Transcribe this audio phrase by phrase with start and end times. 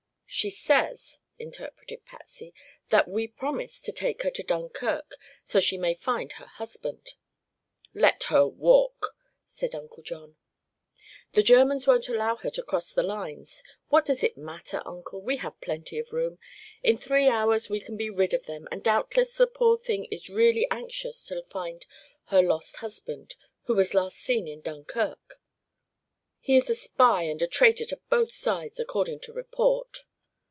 [0.33, 2.53] "She says," interpreted Patsy,
[2.87, 7.15] "that we promised to take her to Dunkirk, so she may find her husband."
[7.93, 10.37] "Let her walk!" said Uncle John.
[11.33, 13.61] "The Germans won't allow her to cross the lines.
[13.89, 15.19] What does it matter, Uncle?
[15.19, 16.39] We have plenty of room.
[16.81, 20.29] In three hours we can be rid of them, and doubtless the poor thing is
[20.29, 21.85] really anxious to find
[22.27, 25.41] her lost husband, who was last seen in Dunkirk."
[26.39, 30.05] "He is a spy, and a traitor to both sides, according to report."